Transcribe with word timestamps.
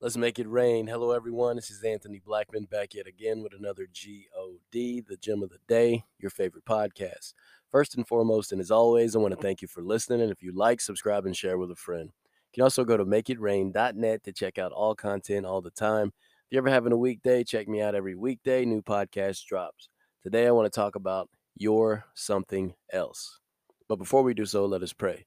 Let's 0.00 0.16
make 0.16 0.38
it 0.38 0.48
rain. 0.48 0.86
Hello, 0.86 1.10
everyone. 1.10 1.56
This 1.56 1.72
is 1.72 1.82
Anthony 1.82 2.20
Blackman 2.24 2.66
back 2.70 2.94
yet 2.94 3.08
again 3.08 3.42
with 3.42 3.52
another 3.52 3.82
GOD, 3.82 5.02
the 5.08 5.16
gem 5.20 5.42
of 5.42 5.50
the 5.50 5.58
day, 5.66 6.04
your 6.20 6.30
favorite 6.30 6.64
podcast. 6.64 7.34
First 7.72 7.96
and 7.96 8.06
foremost, 8.06 8.52
and 8.52 8.60
as 8.60 8.70
always, 8.70 9.16
I 9.16 9.18
want 9.18 9.34
to 9.34 9.42
thank 9.42 9.60
you 9.60 9.66
for 9.66 9.82
listening. 9.82 10.20
And 10.20 10.30
if 10.30 10.40
you 10.40 10.52
like, 10.52 10.80
subscribe 10.80 11.26
and 11.26 11.36
share 11.36 11.58
with 11.58 11.72
a 11.72 11.74
friend. 11.74 12.12
You 12.12 12.54
can 12.54 12.62
also 12.62 12.84
go 12.84 12.96
to 12.96 13.04
makeitrain.net 13.04 14.22
to 14.22 14.32
check 14.32 14.56
out 14.56 14.70
all 14.70 14.94
content 14.94 15.44
all 15.44 15.60
the 15.60 15.72
time. 15.72 16.06
If 16.06 16.52
you're 16.52 16.62
ever 16.62 16.70
having 16.70 16.92
a 16.92 16.96
weekday, 16.96 17.42
check 17.42 17.66
me 17.66 17.82
out 17.82 17.96
every 17.96 18.14
weekday. 18.14 18.64
New 18.64 18.82
podcast 18.82 19.46
drops. 19.46 19.88
Today, 20.22 20.46
I 20.46 20.52
want 20.52 20.72
to 20.72 20.80
talk 20.80 20.94
about 20.94 21.28
your 21.56 22.04
something 22.14 22.72
else. 22.92 23.40
But 23.88 23.96
before 23.96 24.22
we 24.22 24.32
do 24.32 24.46
so, 24.46 24.64
let 24.64 24.84
us 24.84 24.92
pray. 24.92 25.26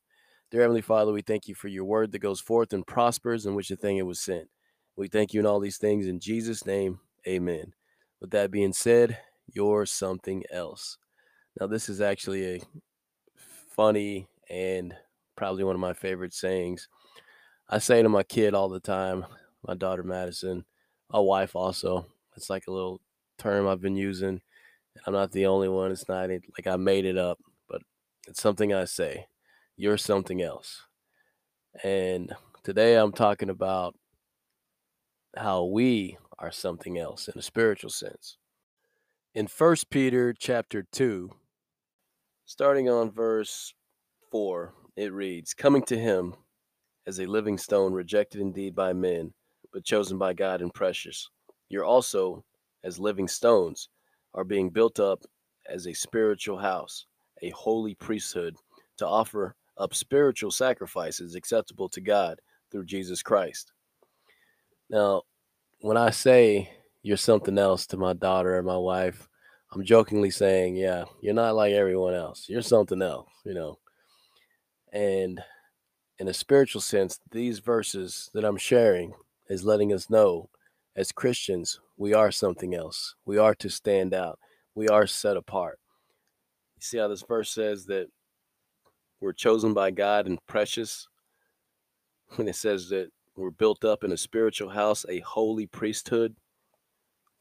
Dear 0.50 0.62
Heavenly 0.62 0.81
Father, 0.81 1.12
we 1.12 1.22
thank 1.22 1.50
you 1.50 1.56
for 1.56 1.67
your 1.67 1.84
word 1.84 2.14
that 2.14 2.20
goes 2.20 2.40
forth 2.40 2.72
and 2.72 2.88
prospers 2.88 3.45
in 3.45 3.53
which 3.53 3.67
the 3.67 3.76
thing 3.76 3.98
it 3.98 4.06
was 4.06 4.22
sent. 4.22 4.48
We 5.02 5.08
thank 5.08 5.34
you 5.34 5.40
in 5.40 5.48
all 5.48 5.60
these 5.60 5.80
things 5.80 6.05
in 6.05 6.20
Jesus' 6.20 6.64
name. 6.64 7.00
Amen. 7.28 7.73
With 8.20 8.30
that 8.30 8.52
being 8.52 8.72
said, 8.72 9.18
you're 9.52 9.88
something 9.88 10.44
else. 10.52 11.00
Now, 11.59 11.66
this 11.66 11.90
is 11.90 12.02
actually 12.02 12.46
a 12.46 12.62
funny 13.76 14.28
and 14.48 14.94
probably 15.36 15.64
one 15.64 15.73
of 15.73 15.82
my 15.82 15.94
favorite 15.94 16.36
sayings. 16.36 16.88
I 17.68 17.80
say 17.80 18.04
to 18.04 18.09
my 18.09 18.22
kid 18.22 18.54
all 18.54 18.70
the 18.70 18.80
time, 18.80 19.26
my 19.68 19.73
daughter 19.73 20.04
Madison, 20.04 20.66
my 21.12 21.18
wife 21.18 21.56
also. 21.56 22.06
It's 22.38 22.52
like 22.52 22.68
a 22.68 22.72
little 22.72 23.02
term 23.40 23.68
I've 23.68 23.81
been 23.81 23.98
using. 23.98 24.40
I'm 25.08 25.14
not 25.14 25.31
the 25.31 25.48
only 25.48 25.68
one. 25.68 25.92
It's 25.92 26.08
not 26.08 26.30
like 26.30 26.68
I 26.68 26.76
made 26.76 27.06
it 27.06 27.18
up, 27.18 27.40
but 27.68 27.81
it's 28.28 28.40
something 28.40 28.72
I 28.72 28.86
say. 28.86 29.25
You're 29.78 29.97
something 29.97 30.44
else. 30.44 30.84
And 31.84 32.31
today 32.64 32.97
I'm 32.97 33.14
talking 33.14 33.50
about 33.50 33.95
how 35.36 35.64
we 35.64 36.18
are 36.40 36.52
something 36.52 36.98
else 36.98 37.28
in 37.28 37.38
a 37.38 37.42
spiritual 37.42 37.90
sense. 37.90 38.38
In 39.34 39.48
1 39.48 39.76
Peter 39.90 40.34
chapter 40.38 40.84
2, 40.92 41.30
starting 42.46 42.90
on 42.90 43.12
verse 43.12 43.74
4, 44.32 44.74
it 44.98 45.14
reads, 45.14 45.54
Coming 45.54 45.84
to 45.84 45.98
him 45.98 46.36
as 47.08 47.20
a 47.20 47.26
living 47.26 47.58
stone, 47.58 47.94
rejected 47.94 48.42
indeed 48.42 48.76
by 48.76 48.94
men, 48.94 49.34
but 49.72 49.86
chosen 49.86 50.18
by 50.18 50.34
God 50.34 50.62
and 50.62 50.74
precious. 50.74 51.30
You're 51.70 51.86
also, 51.86 52.44
as 52.84 53.00
living 53.00 53.28
stones, 53.28 53.88
are 54.34 54.44
being 54.44 54.70
built 54.70 55.00
up 55.00 55.24
as 55.70 55.88
a 55.88 55.94
spiritual 55.94 56.58
house, 56.58 57.06
a 57.42 57.50
holy 57.52 57.96
priesthood, 57.96 58.56
to 58.98 59.08
offer 59.08 59.56
up 59.78 59.94
spiritual 59.94 60.52
sacrifices 60.52 61.36
acceptable 61.36 61.90
to 61.90 62.02
God 62.02 62.40
through 62.72 62.86
Jesus 62.86 63.24
Christ. 63.24 63.72
Now, 64.92 65.22
when 65.80 65.95
I 65.95 66.09
say 66.09 66.70
you're 67.02 67.16
something 67.16 67.58
else 67.58 67.88
to 67.88 67.97
my 67.97 68.11
daughter 68.11 68.58
and 68.58 68.67
my 68.67 68.78
wife, 68.78 69.30
I'm 69.73 69.86
jokingly 69.86 70.31
saying, 70.31 70.75
yeah, 70.75 71.06
you're 71.22 71.34
not 71.34 71.56
like 71.56 71.72
everyone 71.72 72.14
else. 72.14 72.47
You're 72.50 72.61
something 72.61 73.02
else, 73.02 73.30
you 73.45 73.53
know. 73.53 73.80
And 74.92 75.42
in 76.19 76.28
a 76.28 76.34
spiritual 76.34 76.81
sense, 76.81 77.22
these 77.31 77.59
verses 77.59 78.30
that 78.34 78.44
I'm 78.44 78.58
sharing 78.58 79.14
is 79.50 79.64
letting 79.64 79.94
us 79.94 80.09
know 80.09 80.50
as 80.97 81.14
Christians, 81.14 81.80
we 81.95 82.14
are 82.14 82.30
something 82.30 82.75
else. 82.75 83.16
We 83.25 83.38
are 83.38 83.56
to 83.56 83.69
stand 83.69 84.14
out. 84.14 84.39
We 84.75 84.89
are 84.89 85.08
set 85.08 85.38
apart. 85.38 85.80
You 86.75 86.81
see 86.81 86.97
how 86.97 87.08
this 87.08 87.23
verse 87.25 87.50
says 87.50 87.86
that 87.86 88.08
we're 89.22 89.31
chosen 89.31 89.73
by 89.73 89.92
God 89.92 90.28
and 90.28 90.38
precious? 90.47 91.08
When 92.35 92.50
it 92.50 92.56
says 92.58 92.90
that 92.90 93.09
we're 93.36 93.50
built 93.52 93.84
up 93.86 94.03
in 94.03 94.12
a 94.12 94.18
spiritual 94.18 94.69
house, 94.69 95.06
a 95.08 95.19
holy 95.19 95.66
priesthood, 95.66 96.36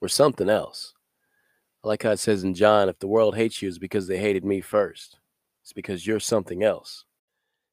we're 0.00 0.08
something 0.08 0.48
else. 0.48 0.94
I 1.84 1.88
like 1.88 2.02
how 2.02 2.10
it 2.10 2.18
says 2.18 2.44
in 2.44 2.54
John, 2.54 2.88
if 2.88 2.98
the 2.98 3.08
world 3.08 3.36
hates 3.36 3.60
you, 3.60 3.68
it's 3.68 3.78
because 3.78 4.06
they 4.06 4.18
hated 4.18 4.44
me 4.44 4.60
first. 4.60 5.18
It's 5.62 5.72
because 5.72 6.06
you're 6.06 6.20
something 6.20 6.62
else. 6.62 7.04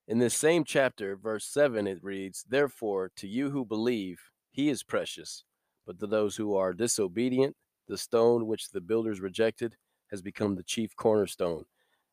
In 0.07 0.19
this 0.19 0.35
same 0.35 0.63
chapter, 0.63 1.16
verse 1.16 1.45
7, 1.45 1.88
it 1.88 2.03
reads, 2.03 2.45
Therefore, 2.47 3.11
to 3.17 3.27
you 3.27 3.50
who 3.50 3.66
believe, 3.66 4.19
he 4.51 4.69
is 4.69 4.83
precious. 4.83 5.44
But 5.85 6.00
to 6.00 6.07
those 6.07 6.35
who 6.35 6.56
are 6.56 6.73
disobedient, 6.73 7.56
the 7.88 7.97
stone 7.97 8.47
which 8.47 8.69
the 8.69 8.81
builders 8.81 9.19
rejected 9.19 9.75
has 10.11 10.22
become 10.22 10.56
the 10.56 10.63
chief 10.63 10.95
cornerstone, 10.95 11.66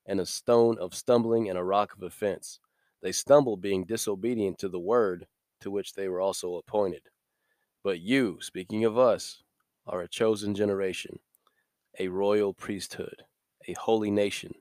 and 0.06 0.20
a 0.20 0.26
stone 0.26 0.78
of 0.78 0.94
stumbling 0.94 1.48
and 1.48 1.59
a 1.59 1.64
rock 1.64 1.94
of 1.94 2.03
offense. 2.03 2.60
They 3.03 3.12
stumble, 3.12 3.56
being 3.56 3.84
disobedient 3.84 4.59
to 4.59 4.69
the 4.69 4.81
word 4.81 5.26
to 5.64 5.70
which 5.70 5.94
they 5.94 6.08
were 6.08 6.20
also 6.20 6.56
appointed. 6.56 7.02
But 7.82 8.00
you, 8.00 8.38
speaking 8.41 8.84
of 8.84 8.98
us, 8.98 9.42
are 9.86 10.02
a 10.02 10.08
chosen 10.08 10.54
generation, 10.54 11.19
a 11.98 12.08
royal 12.08 12.52
priesthood, 12.52 13.22
a 13.66 13.72
holy 13.72 14.10
nation, 14.10 14.54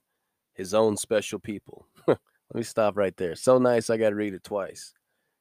his 0.54 0.74
own 0.74 0.96
special 0.96 1.40
people. 1.40 1.88
Let 2.08 2.20
me 2.54 2.64
stop 2.64 2.96
right 2.96 3.16
there. 3.18 3.36
So 3.36 3.58
nice, 3.58 3.90
I 3.90 3.98
got 3.98 4.10
to 4.10 4.16
read 4.16 4.34
it 4.34 4.46
twice. 4.46 4.94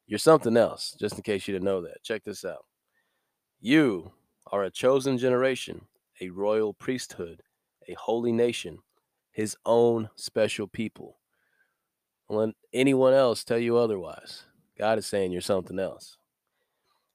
You're 0.07 0.19
something 0.19 0.57
else, 0.57 0.97
just 0.99 1.15
in 1.15 1.23
case 1.23 1.47
you 1.47 1.53
didn't 1.53 1.65
know 1.65 1.83
that. 1.83 2.03
Check 2.03 2.25
this 2.25 2.45
out. 2.45 2.65
You 3.61 4.13
are 4.49 4.65
a 4.65 4.71
chosen 4.71 5.17
generation, 5.17 5.83
a 6.21 6.31
royal 6.31 6.75
priesthood, 6.75 7.43
a 7.89 7.95
holy 7.95 8.33
nation, 8.33 8.79
his 9.31 9.57
own 9.65 10.11
special 10.17 10.67
people. 10.67 11.19
Let 12.29 12.51
anyone 12.73 13.15
else 13.15 13.45
tell 13.45 13.59
you 13.59 13.77
otherwise. 13.77 14.45
God 14.83 14.99
is 14.99 15.07
saying 15.07 15.31
you're 15.31 15.41
something 15.41 15.79
else. 15.79 16.17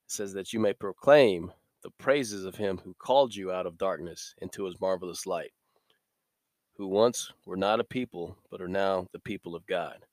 It 0.05 0.11
says 0.13 0.31
that 0.35 0.53
you 0.53 0.59
may 0.61 0.71
proclaim 0.71 1.51
the 1.83 1.89
praises 1.89 2.45
of 2.45 2.55
him 2.55 2.79
who 2.81 2.95
called 2.97 3.35
you 3.35 3.51
out 3.51 3.65
of 3.65 3.77
darkness 3.77 4.33
into 4.41 4.63
his 4.63 4.79
marvelous 4.79 5.25
light, 5.25 5.51
who 6.77 6.87
once 6.87 7.33
were 7.45 7.57
not 7.57 7.81
a 7.81 7.83
people, 7.83 8.37
but 8.49 8.61
are 8.61 8.69
now 8.69 9.09
the 9.11 9.19
people 9.19 9.53
of 9.53 9.67
God, 9.67 10.05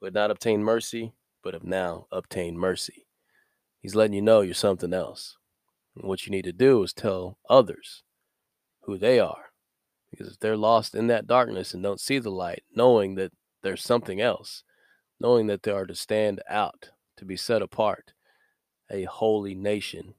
who 0.00 0.06
had 0.06 0.14
not 0.14 0.32
obtained 0.32 0.64
mercy, 0.64 1.12
but 1.44 1.54
have 1.54 1.62
now 1.62 2.08
obtained 2.10 2.58
mercy. 2.58 3.06
He's 3.80 3.94
letting 3.94 4.14
you 4.14 4.22
know 4.22 4.40
you're 4.40 4.52
something 4.52 4.92
else. 4.92 5.36
And 5.94 6.08
what 6.08 6.26
you 6.26 6.32
need 6.32 6.46
to 6.46 6.52
do 6.52 6.82
is 6.82 6.92
tell 6.92 7.38
others 7.48 8.02
who 8.80 8.98
they 8.98 9.20
are. 9.20 9.52
Because 10.10 10.32
if 10.32 10.40
they're 10.40 10.56
lost 10.56 10.96
in 10.96 11.06
that 11.06 11.28
darkness 11.28 11.74
and 11.74 11.80
don't 11.80 12.00
see 12.00 12.18
the 12.18 12.32
light, 12.32 12.64
knowing 12.74 13.14
that 13.14 13.30
there's 13.62 13.84
something 13.84 14.20
else, 14.20 14.64
knowing 15.20 15.46
that 15.48 15.62
they 15.62 15.70
are 15.70 15.86
to 15.86 15.94
stand 15.94 16.40
out, 16.48 16.90
to 17.16 17.24
be 17.24 17.36
set 17.36 17.62
apart, 17.62 18.12
a 18.90 19.04
holy 19.04 19.54
nation, 19.54 20.14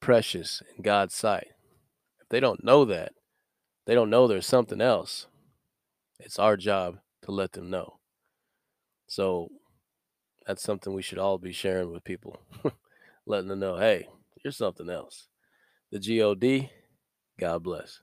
precious 0.00 0.62
in 0.76 0.82
God's 0.82 1.14
sight. 1.14 1.48
If 2.20 2.28
they 2.28 2.40
don't 2.40 2.64
know 2.64 2.84
that, 2.84 3.12
they 3.86 3.94
don't 3.94 4.10
know 4.10 4.26
there's 4.26 4.46
something 4.46 4.80
else. 4.80 5.26
It's 6.18 6.38
our 6.38 6.56
job 6.56 6.98
to 7.22 7.32
let 7.32 7.52
them 7.52 7.70
know. 7.70 7.98
So 9.06 9.48
that's 10.46 10.62
something 10.62 10.92
we 10.92 11.02
should 11.02 11.18
all 11.18 11.38
be 11.38 11.52
sharing 11.52 11.90
with 11.92 12.04
people, 12.04 12.40
letting 13.26 13.48
them 13.48 13.60
know, 13.60 13.76
hey, 13.76 14.08
you're 14.42 14.52
something 14.52 14.90
else. 14.90 15.28
The 15.90 16.00
GOD, 16.00 16.70
God 17.38 17.62
bless. 17.62 18.00